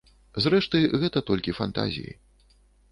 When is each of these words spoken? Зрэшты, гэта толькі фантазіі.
Зрэшты, 0.45 0.81
гэта 1.03 1.25
толькі 1.31 1.57
фантазіі. 1.59 2.11